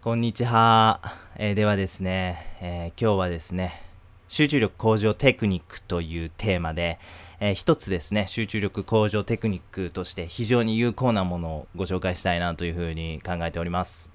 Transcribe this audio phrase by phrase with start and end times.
[0.00, 1.00] こんにちは、
[1.34, 3.82] えーではですね、えー今日はですね
[4.28, 7.00] 集中力向上テクニックというテーマで、
[7.40, 14.12] えー一つですね集中力向上テクニックとして非常に有効なものをご紹介したいなというふうに考えております。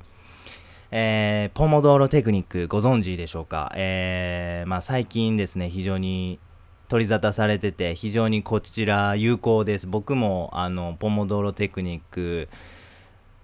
[0.89, 6.39] えーポモドーロテクニックご存知でしょうか、えーまあ、最近ですね非常に
[6.87, 9.87] 取り沙汰されてて非常にこちら有効です。
[9.87, 12.47] 僕もあのポモドーロテクニック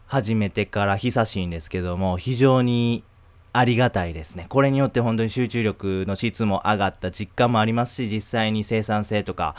[0.10, 3.04] 始めてから久しいんですけども非常に
[3.54, 4.48] ありがたいですね。
[4.50, 9.56] これによって本当に集中力の質も上がった実感もありますし実際に生産性とか、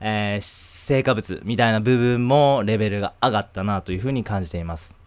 [0.00, 4.97] えー成果物みたいな部分もレベルが上がったなというふうに感じています。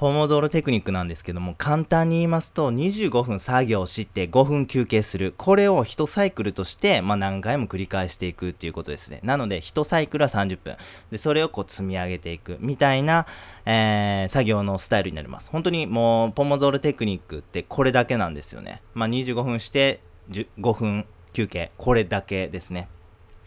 [0.00, 5.34] ポモドロテクニックなんですけども簡単に言いますと25分作業して5分休憩する。
[5.36, 9.20] これを1サイクルとして、まあ、何回も繰り返していくっていうことですね。
[9.22, 10.78] なので1サイクルは30分。
[11.10, 12.56] でそれをこう積み上げていく。
[12.60, 13.26] みたいな、
[13.66, 15.50] えー作業のスタイルになります。
[15.50, 21.04] 本当にもうポモドロテクニックってこれだけなんですよね、まあ、25分して5分
[21.34, 21.72] 休憩。
[21.76, 22.88] これだけですね。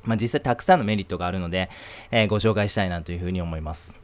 [0.04, 1.72] まあ、実際たくさんのメリットがあるので、
[2.12, 4.03] えーご紹介したいなというふうに思います。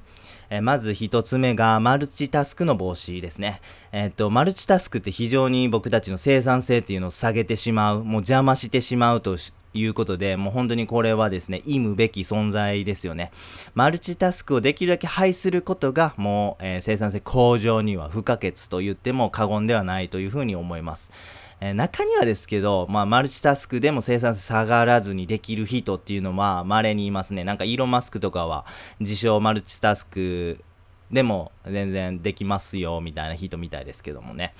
[0.49, 3.61] えーまず一つ目がマルチタスクの防止ですね。
[3.91, 9.37] えっ、と、マルチタスクって非常に僕たちの生産性っていうのを下げてしまう、もう邪魔してしまうと
[9.73, 13.31] いうことで、もう本当にこれはですね、意むべき存在ですよね。
[13.75, 21.11] マルチタスクをできるだけ排することが、もう、えー生産性向上には不可欠と言っても過言ではないというふうに思います。
[21.61, 27.43] えー中にはですけど、まあ、マルチタスクでも生産性下がらずにできる人っていうのは稀にいますね。
[27.43, 28.65] なんかイーロン・マスクとかは
[28.99, 30.63] 自称マルチタスク
[31.11, 34.53] でも全然できますよみたいな人みたいですけどもね。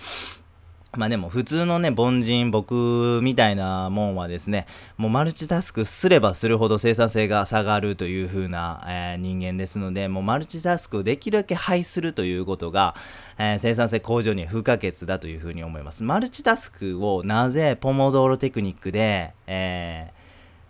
[0.97, 4.65] まあでも普通のね、凡人、僕みたいなもんはですね、
[4.97, 12.95] もうマルチタスクすればするほど生産性が下がるという風な、えー人間ですので、もうマルチタスクをできるだけ排するということが、
[13.37, 16.03] えー生産性向上には不可欠だという風に思います。
[16.03, 20.18] マルチタスクをなぜポモドーロテクニックで、えー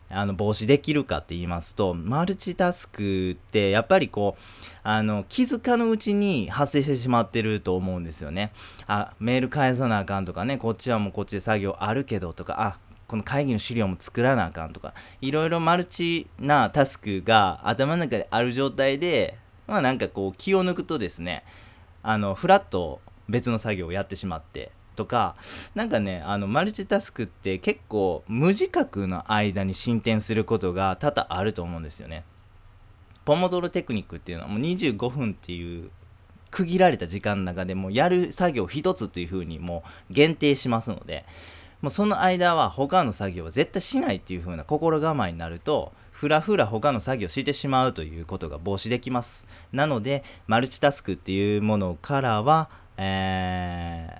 [0.09, 4.42] あの防止できるかって言いますとマルチタスクってやっぱりこう
[4.83, 8.52] あの気づかぬうちに発生してしまってると思うんですよね。
[8.87, 12.77] あメール返さなあかんとかねこっちはもうこっちで作業あるけどとかあ
[13.08, 19.37] この会議の資料も作らなあかんとかいろいろマルチなタスクが頭の中である状態で
[19.67, 21.43] まあなんかこう気を抜くとですね
[22.02, 25.37] あのフラッと別の作業をやってしまってとか
[25.76, 32.26] なんかねあのマルチタスクって結構無自覚の間に進展することが多々あると思うんですよね。
[33.23, 35.89] ポモドロテクニックっていうのはもう25分っていう
[36.52, 41.26] 区切られた時間の中でもやる作業一つというふうにもう限定しますので
[41.80, 54.18] もうその間は他の作業は絶対しないっていう風な心構えになるとふらふら他の作業してしまうということが防止できますなのでマルチタスクっていうものからは、え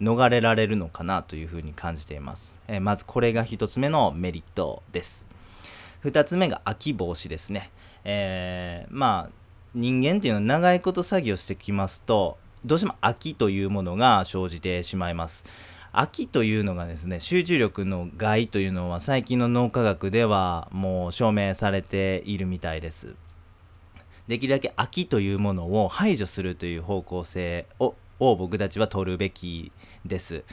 [0.00, 5.26] 逃れられるのかなというふうに感じています、えーまずこれが一つ目のメリットです。
[6.00, 7.70] 二つ目が空き防止ですね。
[8.04, 9.40] えーまあ
[9.74, 15.44] 人間っていうのは長いこと作業してきますとどうしても飽きというものが生じてしまいます。
[15.92, 23.14] 飽きというのがですね集中力の害というのは最近の脳科学ではもう証明されているみたいです。
[24.28, 29.72] できるだけ飽きというものを排除するという方向性をを僕たちは取るべき
[30.04, 30.44] です、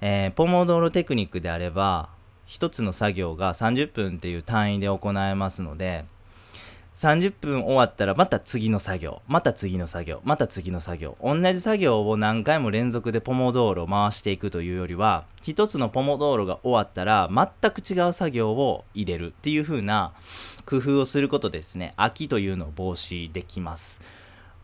[0.00, 2.08] えーポモドーロテクニックであれば
[2.46, 6.04] 一つの作業が30分っていう単位で行えますので
[6.96, 11.16] 30分終わったらまた次の作業また次の作業また次の作業。
[11.20, 20.12] 同じ作業を何回も連続でポモドーロを回していくというよりは一つのポモドーロが終わったら全く違う作業を入れるっていう風な
[20.66, 21.94] 工夫をすることでですね。
[21.96, 24.00] 飽きというのを防止できます。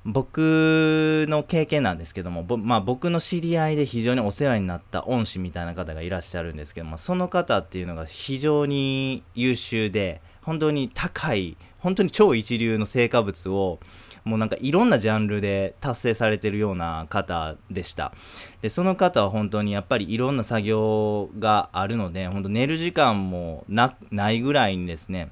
[0.04, 13.78] 僕の経験なんですけども、まあ、僕の知り合いで非常にお世話になった恩師みたいな方がいらっしゃるんですけどもその方っていうのが非常に優秀で本当に高い本当に超一流の成果物を
[14.24, 18.12] もうなんかいろんなジャンルで達成されてるような方でした。
[18.60, 25.30] でその方は本当にやっぱりいろんな作業があるので本当寝る時間もなないぐらいにですね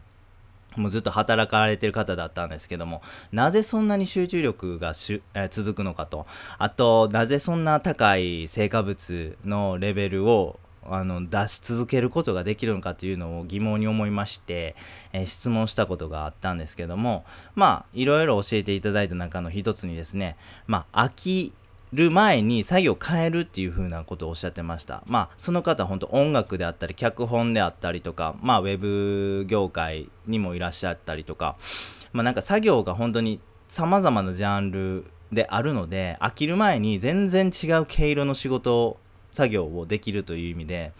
[0.76, 6.26] もうずっと働かれてる方だったんですけどもなぜそんなに集中力がしゅ、えー続くのかと。
[6.58, 10.60] あとなぜそんな高い成果物のレベルを
[10.90, 14.74] あの出し続けることができるのかというのを疑問に思いまして、
[15.12, 17.24] えー質問したことがあったんですけども
[17.54, 20.36] まあいろいろ教えていただいた中の一つにですね
[20.66, 21.52] まあ飽き
[21.92, 25.02] る前に作業を変えるっていう風なことをおっしゃってました。
[25.06, 31.56] まあ、その方は本当音楽であったり、脚本であったりとか、まあ、ウェブ業界にもいらっしゃったりとか、
[32.12, 38.98] まあ、なんか作業が本当に様々なジャンルであるので飽きる前に全然違う毛色の仕事を
[39.30, 40.92] 作業をできるという意味で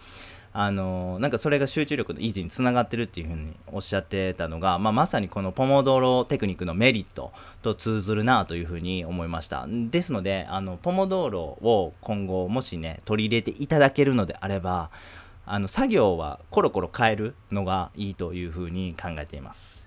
[0.51, 7.31] あのなんかそれが集中力の維持につながってるっていうふうにおっしゃってたのが、まあ、まさにこのポモドロテクニックのメリット
[7.61, 14.89] と通ずるなというふうに思いましたですのであのポモドロを今後もしね取り入れていただけるのであれば
[15.45, 19.79] あの作業はコロコロ変えるのがいいというふうに考えています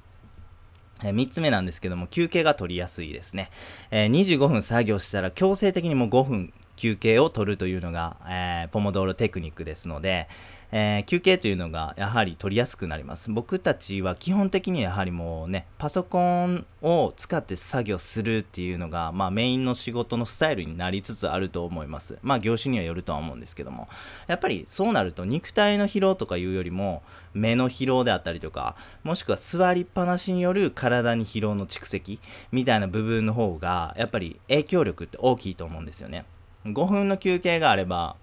[1.04, 3.50] え3つ目なんですけども、休憩が取りやすいですね。
[3.90, 10.26] えー、25分作業したら強制的にもう5分休憩を取るというのが、えー、ポモドーロテクニックですので、
[10.72, 13.30] えー、休憩というのがやはり取りやすくなります。
[13.30, 22.18] 僕たちは基本的にはやはりもうね、パソコンを使って作業するっていうのが、まあメインの仕事のスタイルになりつつあると思います。
[22.20, 23.86] まあ業種にはよるとは思うんですけども、
[24.26, 28.74] やっぱりそうなると肉体の疲労とかいうよりも、目の疲労であったりとか、
[29.04, 32.18] もしくは座りっぱなしによる体に疲労の蓄積
[32.50, 36.24] みたいな部分の方が、やっぱり影響力って大きいと思うんですよね。
[36.64, 38.16] 5分の休憩があれば、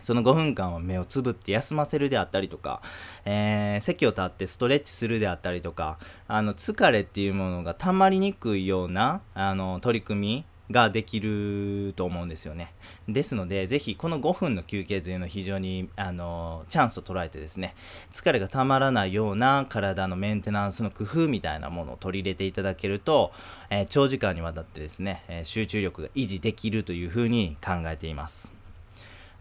[0.00, 2.82] その5分間は目をつぶって休ませるであったりとか、
[3.24, 5.98] えー、席を立ってストレッチするであったりとか、
[6.28, 12.72] あの、疲れっていうものが溜まりにくいような、あの、取り組みができると思うんですよね。
[13.08, 17.74] ですので、ぜひこの5分の休憩というのを非常に、あの、チャンスと捉えてですね、
[18.12, 23.32] 疲れがたまらないような体のメンテナンスの工夫みたいなものを取り入れていただけると、
[23.70, 28.55] えー、長時間にわたってですね、えー、集中力が維持できるというふうに考えています。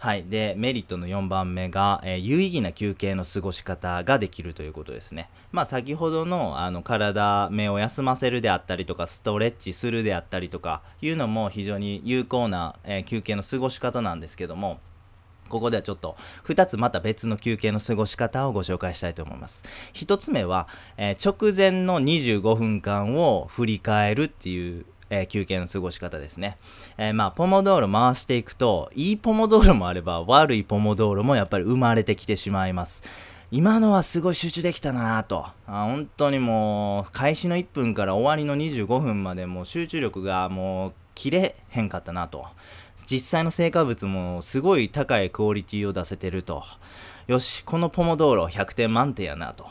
[0.06, 0.26] はい。
[0.26, 5.32] で、メリットの4番目が、えー、有意義な休憩の過ごし方ができるということですね。
[5.52, 14.80] まあ、先ほどの、あの、体、目を休ませるであったりとか、ストレッチするであったりとか、いうのも非常に有効な、えー、休憩の過ごし方なんですけども、
[15.50, 16.16] ここではちょっと
[16.48, 19.64] 2つまた別の休憩の過ごし方をご紹介したいと思います。
[19.94, 20.68] 1つ目は、
[20.98, 26.58] えー、直前の25分間を振り返るっていうえー、休憩の過ごし方ですね。
[26.98, 33.04] えー、まあ、ポモドーロ回していくと、いいポモドーロもあれば、悪いポモドーロもやっぱり生まれてきてしまいます。
[33.52, 35.46] 今のはすごい集中できたなぁと。
[35.68, 42.48] あ本当にもう、開始の1分から終わりの25分までもう集中力がもう切れへんかったなと。
[43.10, 46.64] 実際の成果物もすごい高いクオリティを出せてると。
[47.28, 49.68] よし、このポモドーロ100点満点やなと。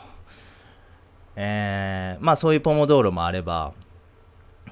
[1.35, 3.73] えー、まあそういうポモドーロもあれば、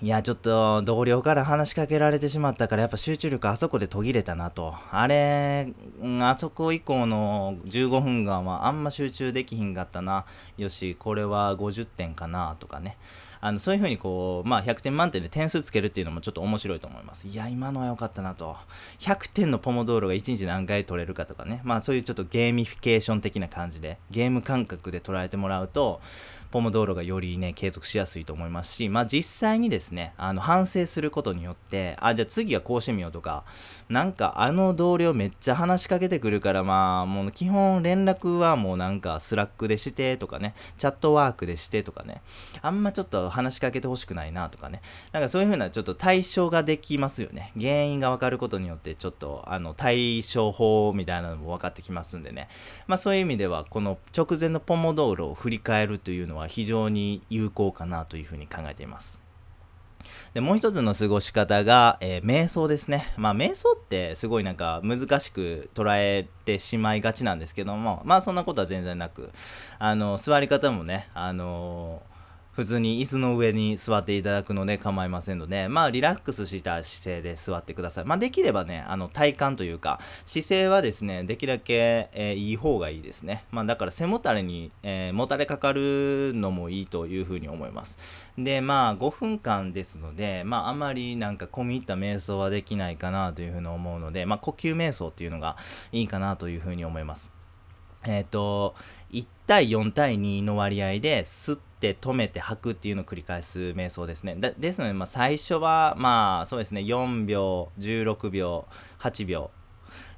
[0.03, 4.75] いや、ちょっと同僚から話しかけられてしまったから、やっぱ集中力あそこで途切れたなと。
[4.91, 5.71] あれ、
[6.19, 10.25] あそこ以降の15分間はあんま集中できひんかったな。
[10.57, 12.97] よし、これは50点かなとかね。
[13.39, 17.29] あのそういうふうにこう、まあ、100点満点で点数つけるっていうのもちょっと面白いと思います。
[17.29, 18.57] いや、今のは良かったなと。
[18.99, 21.61] 100点のポモドーロが1日何回取れるかとかね。
[21.63, 26.01] まあそういうちょっとゲーミフィケーション的な感じで、ゲーム感覚で捉えてもらうと、
[26.53, 33.43] ポモドーロがよりね、継続しやすいと思いますし、まあ実際にですね、あの反省することによって、あ、じゃあ次はこうしてみようとか、
[33.89, 42.21] なんかあの同僚めっちゃ話しかけてくるから、まあもう基本連絡はもうなんかスラックでしてとかね、チャットワークでしてとかね、
[42.61, 47.51] あんまちょっと話しかけてほしくないなとかね、なんかそういう風なちょっと対処ができますよね。
[47.59, 52.47] 原因がわかることによってちょっとあの対処法みたいなのも分かってきますんでね、
[52.85, 59.19] まあそういう意味ではこの直前のポモドーロを振り返るというのはは非常に有効かなというふうに考えています。
[60.33, 63.13] で、もう一つの過ごし方が、えー、瞑想ですね。
[63.17, 69.31] まあ、瞑想ってすごいなんか難しく捉えてしまいがちなんですけども、まあ、そんなことは全然なく、
[69.79, 72.12] あの、座り方もね、あのー
[72.53, 78.05] 普通に椅子の上に座っていただくので構いませんので、まあ、リラックスした姿勢で座ってください。
[78.05, 83.45] まあ、できればね、あの、体幹というか、姿勢はですね、できるだけ、えー、いい方がいいですね。
[83.49, 87.97] まあ、だから背もたれに、えー、もたれかかるのもいいというふうに思います。
[88.37, 95.57] で、まあ、5分間ですので、まあ、あまりなんか込み入った瞑想はできないかなというふうに思うので、まあ、呼吸瞑想っていうのが
[95.91, 97.31] いいかなというふうに思います。
[98.05, 98.75] えっ、ー、と、
[99.11, 104.35] 1対4対2の割合で吸って止めて吐くっていうのを繰り返す瞑想ですね。
[104.57, 108.65] ですので、まあ、最初は、まあそうですね、4秒、16秒、
[108.99, 109.51] 8秒、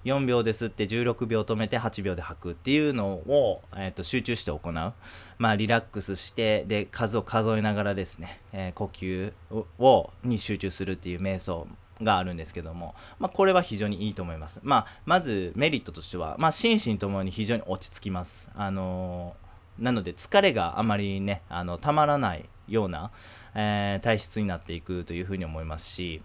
[0.06, 4.94] 4秒で吸って16秒止めて8秒で吐くっていうのを、えーと、集中して行う。
[5.38, 9.34] まあリラックスして、で、数を数えながらですね、えー、呼吸
[9.80, 11.68] をに集中するっていう瞑想
[12.02, 14.60] があるんですけども、まあ、これは非常にいいと思います。
[14.64, 18.50] まあ、まずメリットとしては、まあ、心身ともに非常に落ち着きます。
[18.56, 19.45] あのー、
[19.80, 23.12] なので疲れがあまりね、あの、たまらないような、
[23.54, 26.22] えー、体質になっていくというふうに思いますし、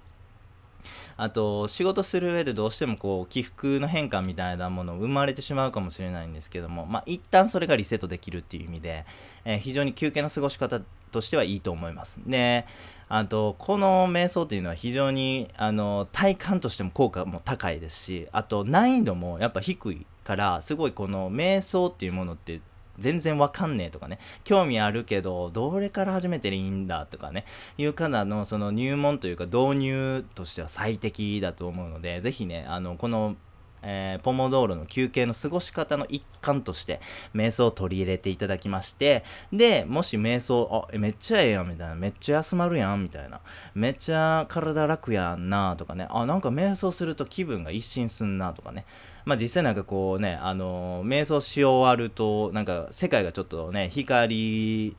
[1.17, 9.05] あと仕事する上でどうしてもこう起伏の変化みたいなもの生まれてしまうかもしれないんですけどもまあ一旦それがリセットできるっていう意味で、
[9.45, 10.81] えー、非常に休憩の過ごし方
[11.11, 12.21] としてはいいと思います。
[12.27, 12.67] で、
[13.09, 22.61] あと、この瞑想っていうのは非常に、あの、体感としても効果も高いですし、あと難易度もやっぱ低いから、すごいこの瞑想っていうものって
[22.99, 27.45] 全然わかんねえとかね、興味あるけど、どれから始めていいんだとかね、
[27.79, 33.37] いう方のその入門というか導入としては最適だと思うので、ぜひね、あの、この
[33.83, 37.01] えー、ポモドーロの休憩の過ごし方の一環として
[37.35, 41.95] 瞑想を取り入れていただきましてでもし瞑想あめっちゃええやんみたいな。
[41.95, 43.41] めっちゃ休まるやんみたいな。
[43.75, 46.07] めっちゃ体楽やんなとかね。
[46.11, 48.85] あなんか瞑想すると気分が一新すんなとかね。
[49.25, 54.97] まあ実際なんかこうねあのー、瞑想し終わるとなんか世界がちょっとね光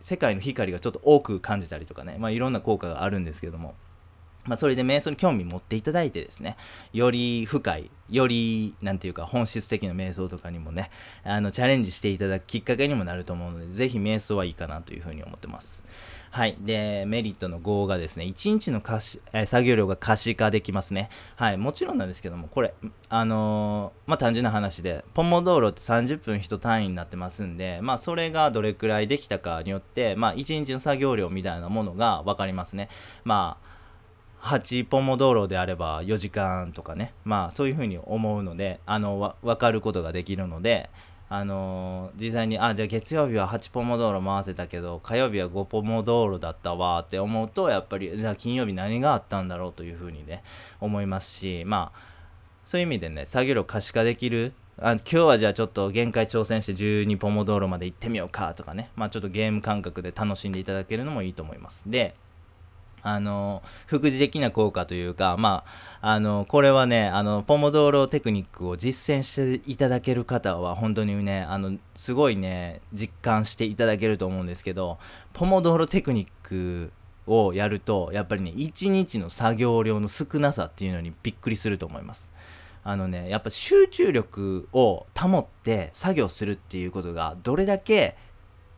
[0.00, 2.16] 世界の光がちょっと多く感じたりとかね。
[2.18, 3.74] まあいろんな効果があるんですけども。
[4.44, 6.56] まあ、それで瞑想に興味持っていただいてですね、
[6.92, 10.90] より深い、より、なんていうか、本質的な瞑想とかにもね、
[11.24, 15.84] あの、チャレンジしていただくきっかけにもなると思うので、ぜひ瞑想はいいかなというふうに思ってます。
[16.32, 16.56] はい。
[16.60, 21.10] で、メリットの5がですね、1日の可視、え、作業量が可視化できますね。
[21.36, 21.58] はい。
[21.58, 22.74] もちろんなんですけども、これ、
[23.10, 32.88] あのー、まあ、単純な話で、ポモ道路って30分1単位になってますんで、まあ、それがどれくらいできたかによって、まあ、1日の作業量みたいなものが分かりますね。
[33.24, 33.72] まあ、
[34.42, 37.14] 8ポモ道路であれば4時間とかね。
[37.24, 40.90] まあそういうふうに思うのであの分かることができるので
[41.28, 50.42] あのー、実際にあじゃあ月曜日は8ポモ道路回せたけど火曜日は5ポモ道路だったわって思うとやっぱりじゃあ金曜日何があったんだろうというふうにね
[50.80, 51.98] 思いますしまあ
[52.66, 58.90] そういう意味でね作業量可視化できるあ今日はじゃあちょっと限界挑戦して12ポモ道路まで行ってみようかとかね。
[58.96, 61.90] まあちょっとゲーム感覚で楽しんでいただけるのもいいと思います。
[61.90, 62.14] で
[63.02, 65.64] あの、副次的な効果というか、ま
[66.00, 74.98] あ、あの、これはね、あの、ポモドーロテクニックを実践していただける方は、本当にね、あの、すごいね、実感していただけると思うんですけど、
[75.32, 76.92] ポモドーロテクニック
[77.26, 82.32] をやると、やっぱりね、1日の作業量の少なさっていうのにびっくりすると思います。
[82.84, 88.16] あのね、やっぱ集中力を保って作業するっていうことが、どれだけ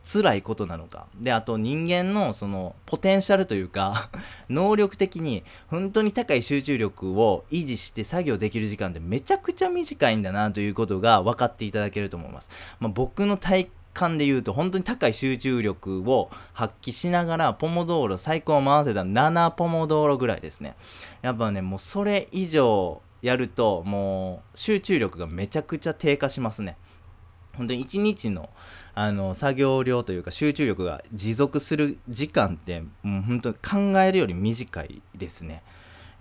[0.05, 1.07] 辛いことなのか。
[1.19, 4.09] で、あと人間のそのポテンシャルというか
[4.49, 12.49] 能力的に本当に高い集中力を維持して作業できる時間ってめちゃくちゃ短いんだなということが分かっていただけると思います。
[12.79, 20.75] まあ、僕の体感で言うと本当に高い集中力を発揮しながらポモ道路最高を回せた7ポモ道路ぐらいですね。
[21.23, 26.77] やっぱね、もうそれ以上やるともう集中力がめちゃくちゃ低下しますね。
[27.57, 28.49] 本当に1日の
[28.93, 35.63] あの作業量というか集中力が持続する時間ってもう本当に考えるより短いですね。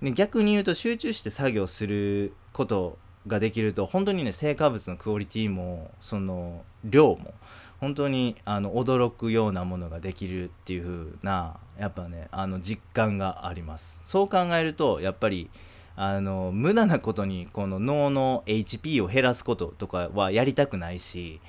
[0.02, 7.32] で逆に言うと集中して作業することができると本当にね成果物のクオリティもその量も
[7.80, 15.50] 本当にあの驚くようなものができるっていう風なやっぱねあの実感がありますそう考えるとやっぱり
[15.96, 21.40] あの無駄なことにこの脳の HP を減らすこととかはやりたくないし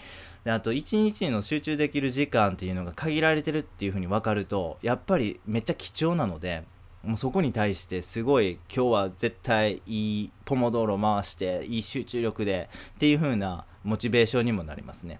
[0.44, 6.64] であと1日の集中できる時間っていうのが限られてるっていう風に分かるとやっぱりめっちゃ貴重なので
[7.04, 15.20] もうそこに対してすごい今日は絶対いいポモ道路回していい集中力でっていう風なモチベーションにもなりますね。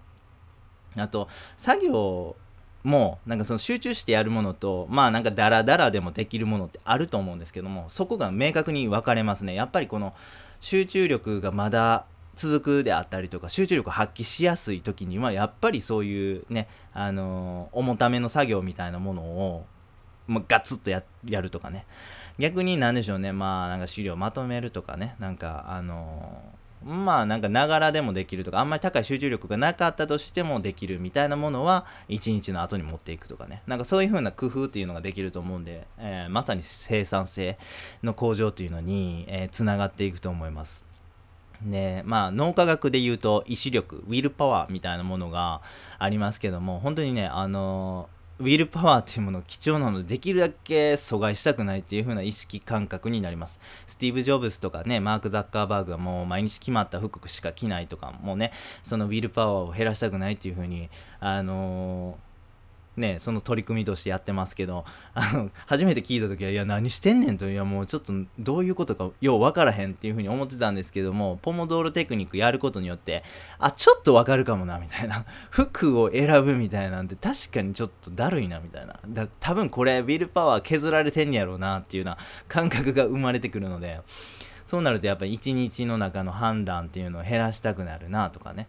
[0.96, 2.36] あと作業
[2.86, 9.54] もうなんかその集中してやるものとまあなんかダラダラでもできるものってあると思うんですけどもそこが明確に分かれますね。
[9.54, 10.14] やっぱりこの
[10.60, 12.04] 集中力がまだ
[12.36, 19.66] 続くであったりとか集中力を発揮しやすい時にはやっぱりそういうねあのー、重ための作業みたいなものを
[20.28, 21.02] まあ、ガツッとや
[21.40, 21.86] るとかね。
[22.38, 23.32] 逆に何でしょうね。
[23.32, 25.16] まあなんか資料まとめるとかね。
[25.18, 26.55] なんかあのー
[26.86, 37.58] まあなんかながらでもできるとかあんまり高い集中力がなかったとしてもできるみたいなものは一日の後に持っていくとかねなんかそういう風な工夫っていうのができると思うんで、えー、まさに生産性
[38.04, 40.84] の向上というのに、えー、つながっていくと思います。
[41.62, 45.62] でまあ脳科学で言うと意志力ウィルパワーみたいなものが
[45.98, 53.58] ありますけども本当にねあのウィルパワーっていうもの貴重なのでできるだけ阻害したくないっていう風な意識感覚になります。
[53.86, 58.52] スティーブ・ジョブズとかね、マーク・ザッカーバーグはもう毎日決まった服しか着ないとか、もうね、
[58.82, 62.25] そのウィルパワーを減らしたくないっていう風に、あのー
[62.96, 64.84] ね、その取り組みとしてやってますけど、
[65.14, 73.22] あの、初めて聞いた時は、いや、何してんねんと、いや、もうちょっと、どういうことか、よう分からへんっていうふうに思ってたんですけども、ポモドーロテクニックやることによって、
[73.58, 75.24] あ、ちょっと分かるかもな、みたいな。
[75.50, 78.98] 服を選ぶみたいなんて、確かにちょっとだるいな、みたいな。
[79.06, 84.00] だ多分これ、ウィルパワー削られてんやろうな、っていうような感覚が生まれてくるので、
[84.66, 88.66] そうなるとやっぱり一日の中の判断っていうのを減らしたくなるなとかね。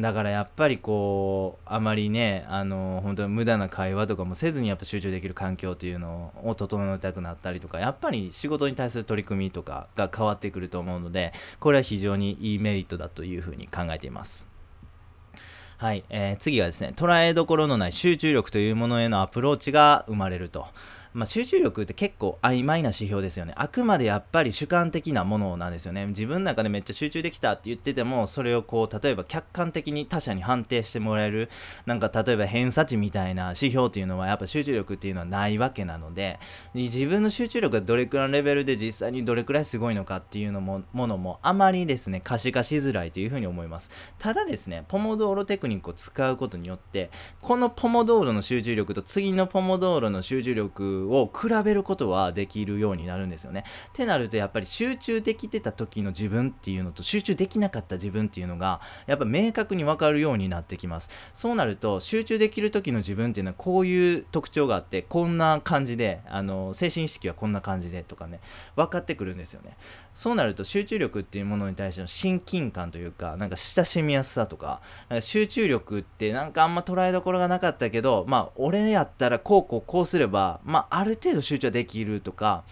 [0.00, 14.46] だからやっぱりこう、あまりね、あの、本当に無駄な会話とかもせずにやっぱ集中できる環境っていうのを整えたくなったりとか、やっぱり仕事に対する取り組みとかが変わってくると思うので、これは非常にいいメリットだというふうに考えています。
[15.76, 20.68] はい、えー、次はですね、捉えどころのない集中力というものへのアプローチが生まれると。
[21.14, 23.54] まあ、集中力って結構曖昧な指標ですよね。
[23.56, 26.06] あくまでやっぱり主観的なものなんですよね。
[26.06, 31.50] 自分の中でめっちゃ集中できたって言ってても、それをこう、例えば客観的に他者に判定してもらえる、
[31.86, 36.40] なんか例えば偏差値みたいな指標っていうのはやっぱ集中力っていうのはないわけなので、
[36.74, 43.88] 自分の集中力がどれくらいのレベルで実際にどれくらいすごいのかっていうのも、ものもあまりですね、可視化しづらいというふうに思います。
[44.18, 53.64] ただですね、ポモドーロテクニックを使うことによって、このポモドーロの集中力と次のポモドーロの集中力を比べることはできるようになるんですよね。
[53.88, 61.10] ってなるとやっぱり集中できてた時の自分っていうのと集中できなかった自分っていうのがやっぱ明確に分かるようになってきます。
[61.32, 68.40] そうなると集中できる時の自分っていうのはこういう特徴があってこんな感じであの精神意識はこんな感じでとかね
[68.76, 69.76] 分かってくるんですよね。
[70.14, 74.80] そうなると集中力っていうものに対しての親近感というかなんか親しみやすさとか
[75.20, 82.64] 集中力ってなんかあんま捉えどころがなかったけどまあ俺やったらこうこうこうすればまあある程度集中はできるとか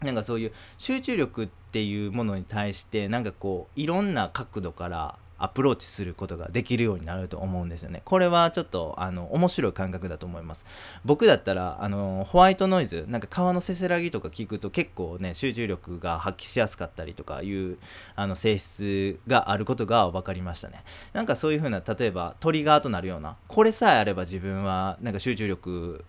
[0.00, 8.00] なんかそういう集中力っていうものに対してなんかこういろんな角度からアプローチすることができるようになると思うんですよね。
[8.04, 10.64] これはちょっとあの面白い感覚だと思います。
[11.04, 17.78] 僕だったらあのホワイトノイズ、なんか川のせせらぎとか聞くと結構ね集中力が発揮しやすかったりとかいう
[18.14, 20.84] あの性質があることが分かりましたね。
[21.12, 26.04] なんかそういう風な例えばトリガーとなるようなこれさえあれば自分はなんか集中力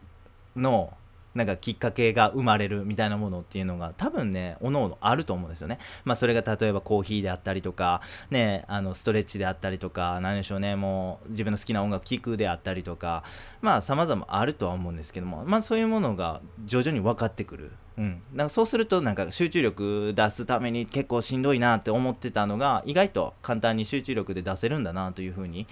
[0.56, 0.94] の
[1.36, 5.80] なんかきっかけが生まれるみたいなものっていうのが多分ねおのおのあると思うんですよね。
[6.06, 13.24] まあそれが例えばコーヒーであったりとかねあのストレッチであったりとか何でしょうねもう自分の好きな音楽聴くであったりとか
[13.62, 17.72] まあ様々あるとは思うんですけどもまあそういうものが徐々に分かってくる。
[17.96, 25.67] うん、だかそうするとなんか集中力出すために結構しんどいなって思ってたのが意外と簡単に集中力で出せるんだなというふうに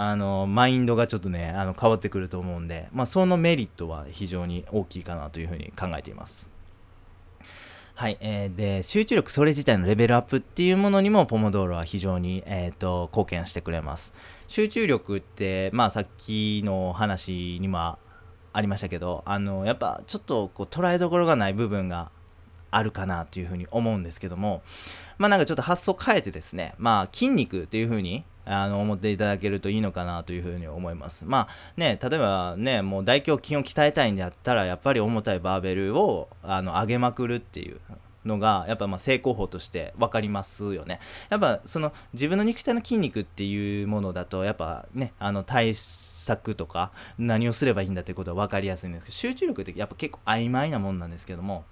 [0.00, 6.48] あのマインドがちょっとねあの変わってくると思うんで、まあ、そのメリットは非常に大きいかなというふうに考えています。
[7.96, 14.14] はい、えー、で集中力それ自体のレベルアップっていうものにもポモドーロは非常に、えーと、貢献してくれます
[14.46, 17.98] 集中力ってまあさっきの話にも
[18.52, 22.12] ありましたけどあのやっぱちょっとこう捉えどころがない部分が
[22.70, 24.62] あるかなというふうに思うんですけども
[25.16, 31.24] まあなんかちょっと発想変えてですねまあ筋肉っていうふうにあの思っていただけるといいのかなというふうに思います。
[31.26, 37.80] まあね、例えばね、もう大胸筋を鍛えたいんだったら、やっぱり重たいバーベルをあの上げまくるっていう。
[38.24, 41.00] のがやっぱまあ成功法として分かりますよね。
[41.30, 51.64] やっぱその自分の肉体の筋肉っていうものだとやっぱねあの対策とか何をすればいいんだってことは分かりやすいんですけど集中力ってやっぱ結構曖昧なもんなんですけども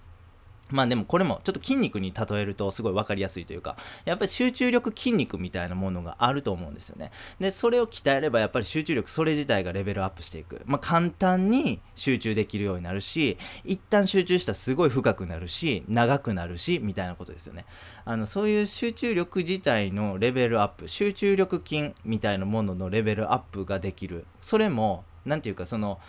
[0.69, 7.13] まあでもこれもちょっと筋肉に例えるとすごい分かりやすいというか、やっぱり集中力筋肉みたいなものがあると思うんですよね。
[7.39, 10.63] で、それを鍛えればやっぱり集中力それ自体がレベルアップしていく。
[10.65, 17.65] まあ簡単に集中できるようになるし、一旦集中したらすごい深くなるし、長くなるし、みたいなことですよね。
[18.05, 24.27] あの、そういう集中力自体のレベルアップ、集中力筋みたいなもののレベルアップができる。
[24.41, 26.01] それも、なんていうかその、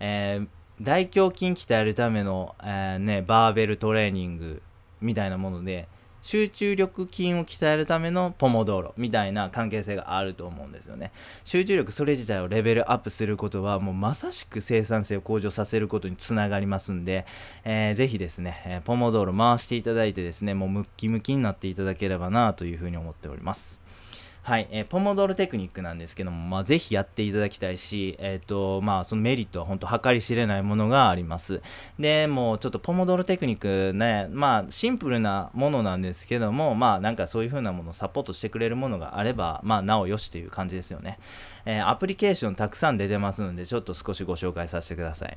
[0.00, 0.48] えー
[0.80, 4.62] 大胸筋鍛えるための、えー、ね、バーベルトレーニング
[5.00, 5.88] みたいなもので、
[6.26, 11.12] 集中力筋を鍛えるためのポモドーロみたいな関係性があると思うんですよね。
[11.44, 17.26] 集中力それ自体をレベルアップすることはもうまさしく生産性を向上させることにつながりますんで、
[17.62, 23.85] えー、ぜひですね、えー、ポモドーロ回していただいてですね、もうムッキムキになっていただければなというふうに思っております。
[24.46, 31.62] はい、えー、ポモドールテクニックなんですけども、まあ、ぜひやっていただきたいし、えっ、ー、と、まあ、そのメリットは本当計り知れないものがあります。
[31.98, 41.18] で、もうちょっとポモドールテクニックね、まあ、シンプルなものなんですけども、まあ、なんかそういう風なものをサポートしてくれるものがあれば、まあ、なおよしという感じですよね。
[41.64, 45.36] えー、アプリケーションたくさん出てますので、ちょっと少しご紹介させてください。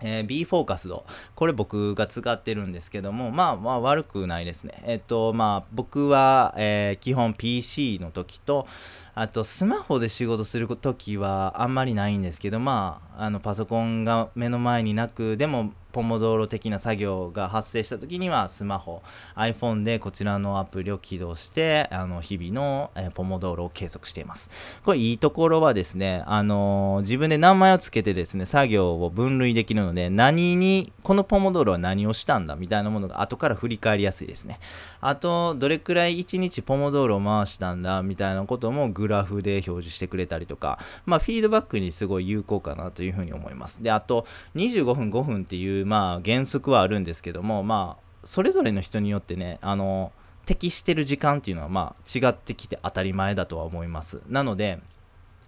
[0.00, 1.04] えー、B フォーカスド。
[1.34, 4.82] これ僕が使ってるんですけども、まあまあ悪くないですね。
[4.84, 8.66] えっ、と、まあ僕は、えー、基本 PC の時と、
[9.14, 19.02] あとスマホで仕事する時はあんまりないんですけど、まあ、あのパソコンが目の前になくでもポモドーロ的な作業が発生した時にはスマホ
[19.34, 24.50] iPhone でこちらのアプリを起動してあの日々の、え、ポモドーロを計測しています。
[24.84, 34.60] これいいところはですね、あの、自分で名前を付けてですね作業を分類できるので何にこのポモドーロは何をしたんだみたいなものが後から振り返りやすいですね。
[35.00, 50.12] あとどれくらい1日ポモドーロを回したんだみたいなこともグラフで表示してくれたりとかまあフィードバックにすごい有効かなというふうに思いますであと25分5分っていうまあ原則はあるんですけどもまあそれぞれの人によってねあの
[50.46, 54.80] 適してる時間っていうのはまあ違ってきて当たり前だとは思いますなので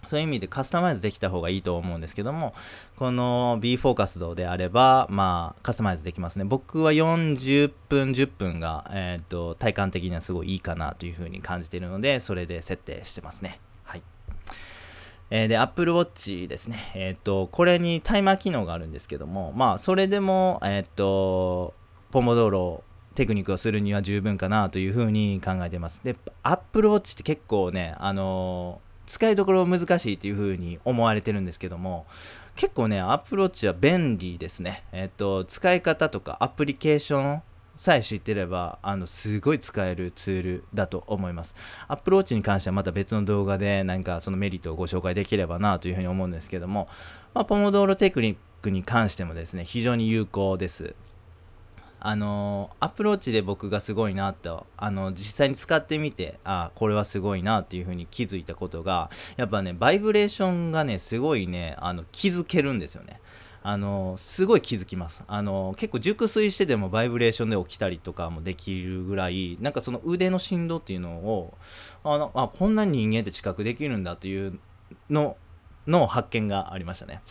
[0.07, 2.53] そういう意味でカスタマイズできた方がいいと思うんですけども、
[2.95, 6.45] この B フォー活動であれば、まあ、カスタマイズできますね。
[6.45, 13.59] 僕は40分、10分が、えっ、と、体感的にはすごいいいかなというふうに感じているので、それで設定してますね。
[15.31, 16.91] えー、で、Apple Watch ですね。
[16.95, 21.73] えっ、ー、と、これにタイマー機能があるんですけども、まあ、それでも、えっ、と、
[22.11, 22.83] ポモドーロ
[23.15, 26.01] テクニックをするには十分かなというふうに考えてます。
[26.03, 32.05] で、Apple Watch って結構ね、あの使いどころ難しいっていう風に思われてるんですけども、
[32.55, 34.83] 結構ね、Apple Watch は便利ですね。
[34.91, 37.43] えっと、使い方とかアプリケーション
[37.79, 41.55] さえ知ってれば、あの、すごい使えるツールだと思います。
[41.87, 46.89] Apple Watch に関してはまた別の動画で何かそのメリットをご紹介できればなというふうに思うんですけども、
[47.33, 50.93] まあ、ポモドーロテクニックに関してもですね、非常に有効です。
[52.01, 63.19] あのアプローチで僕がすごいなとあの実際に使ってみてあこれはすごいなっていう風に気づいたことがやっぱねバイブレーションがねすごいねあの気づけるんですよね
[63.61, 65.23] あのすごい気づきます。
[65.27, 71.57] あの結構熟睡してでもバイブレーションで起きたりとかもできるぐらいなんかその腕の振動っていうのを
[72.03, 74.59] あのあこんなに人間って知覚できるんだという
[75.09, 75.35] の
[75.87, 77.21] の発見がありましたね。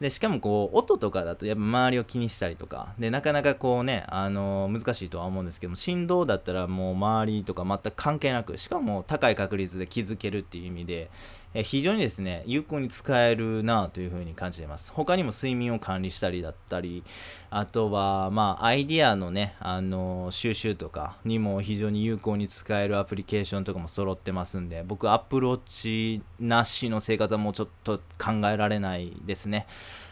[0.00, 11.10] で、しかもこう、音とかだとやっぱ周りを気にしたりとか、で、なかなかこうね、あの、難しいとは思うんですけども、振動だったらもう周りとか全く関係なく、しかも高い確率で気づけるっていう意味で、
[11.54, 14.92] え非常にですね、有効に使えるなというふうに感じています。
[14.92, 17.04] 他にも睡眠を管理したりだったり、
[17.50, 29.66] あとは、まあ、アイディアのね、あの収集とかにも非常に有効に使えるアプリケーションとかも揃ってますんで、僕、Apple Watch なしの生活はもうちょっと考えられないですね。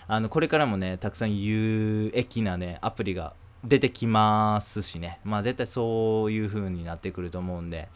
[0.09, 7.89] あの、これからもね、たくさん有益なね、アプリが出てきますしね、まあ絶対そういう風になってくると思うんで、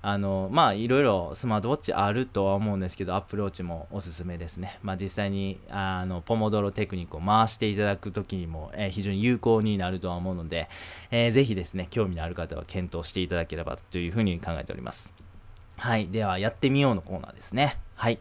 [0.00, 4.78] あのまあいろいろスマートウォッチあるとは思うんですけどアップルウォッチもおすすめですね。
[4.82, 10.68] まあ実際にあのポモドロテクニックを回していただく時にも、えー、非常に有効になるとは思うので、
[11.10, 15.14] えー、ぜひですね興味のある方は検討していただければというふうに考えております。
[15.76, 16.08] はい。
[16.08, 17.78] ではやってみようのコーナーですね。
[17.98, 18.18] はい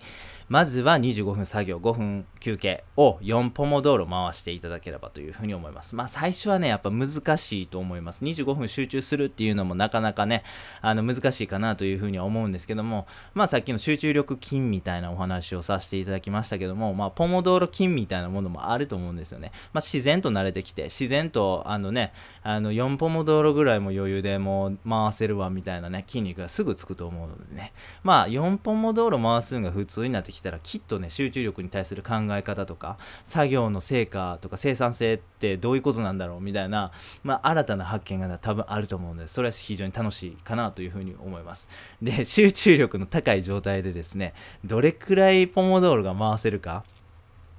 [0.50, 5.94] まずは25分作業、5分休憩を4ポモ道路回していただければというふうに思います。
[5.94, 8.24] まあ最初はね、やっぱ難しいと思います。
[8.24, 10.44] 25分集中するっていうのもなかなかね、
[10.80, 19.52] あの難しいかなというふうには思うんですけども、まあさっきの集中力筋みたいなお話をさせていただきましたけども、まあポモ道路筋みたいなものもあると思うんですよね。
[19.74, 36.92] まあ自然と慣れてきて、自然とあのね、あの4ポモ道路ぐらいも余裕でもう回せるわみたいなね、筋肉がすぐつくと思うのでね、まあ4ポモ道路回すのがが普通になってきたらきっとね集中力に対する考え方とか作業の成果とか生産性ってどういうことなんだろうみたいな、
[37.24, 41.68] まあ、新たな発見が多分あると思うのでそれは非常に楽しいかなというふうに思います。
[42.02, 44.34] で集中力の高い状態でですね
[44.66, 46.84] どれくらいポモドールが回せるか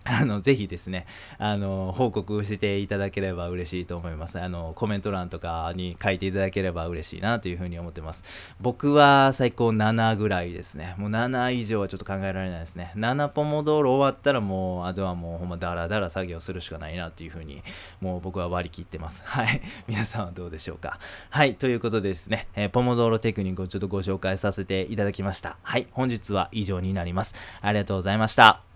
[0.09, 1.07] あの、ぜひですね、
[1.39, 4.41] あの、報告していただければ嬉しいと思います。
[4.41, 8.25] あの、コメント欄とかに書いていただければ嬉しいなというふうに思ってます。
[8.61, 10.95] 僕は最高7ぐらいですね。
[10.97, 12.93] もう7以上はちょっと考えられないですね。
[12.97, 17.63] 7ポモドール終わったらもう、あとはもうほんまダラダラ作業するしかないなっていうふうに、
[18.01, 19.23] もう僕は割り切ってます。
[19.27, 19.61] はい。
[19.87, 20.99] 皆さんはどうでしょうか。
[21.31, 21.55] はい。
[21.55, 25.57] ということでですね、えー、ポモドーロテクニックをちょっとご紹介させていただきました。
[25.63, 25.87] はい。
[25.93, 27.35] 本日は以上になります。
[27.61, 28.68] ありがとうございました。